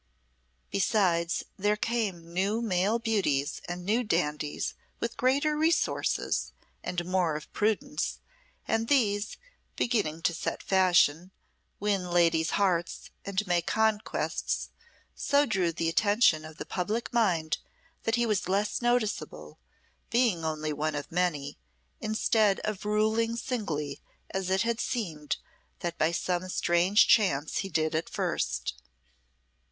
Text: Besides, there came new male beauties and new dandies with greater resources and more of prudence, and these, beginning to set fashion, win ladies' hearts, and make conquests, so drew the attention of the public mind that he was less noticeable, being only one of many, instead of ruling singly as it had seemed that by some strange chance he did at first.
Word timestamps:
Besides, 0.71 1.43
there 1.59 1.75
came 1.77 2.33
new 2.33 2.59
male 2.59 2.97
beauties 2.97 3.61
and 3.69 3.85
new 3.85 4.03
dandies 4.03 4.73
with 4.99 5.15
greater 5.15 5.55
resources 5.55 6.53
and 6.83 7.05
more 7.05 7.35
of 7.35 7.53
prudence, 7.53 8.17
and 8.67 8.87
these, 8.87 9.37
beginning 9.75 10.23
to 10.23 10.33
set 10.33 10.63
fashion, 10.63 11.29
win 11.79 12.09
ladies' 12.09 12.49
hearts, 12.57 13.11
and 13.25 13.45
make 13.45 13.67
conquests, 13.67 14.71
so 15.13 15.45
drew 15.45 15.71
the 15.71 15.87
attention 15.87 16.45
of 16.45 16.57
the 16.57 16.65
public 16.65 17.13
mind 17.13 17.59
that 18.01 18.15
he 18.15 18.25
was 18.25 18.49
less 18.49 18.81
noticeable, 18.81 19.59
being 20.09 20.43
only 20.43 20.73
one 20.73 20.95
of 20.95 21.11
many, 21.11 21.59
instead 21.99 22.59
of 22.61 22.85
ruling 22.85 23.35
singly 23.37 24.01
as 24.31 24.49
it 24.49 24.63
had 24.63 24.79
seemed 24.79 25.37
that 25.81 25.95
by 25.99 26.11
some 26.11 26.49
strange 26.49 27.07
chance 27.07 27.59
he 27.59 27.69
did 27.69 27.93
at 27.93 28.09
first. 28.09 28.73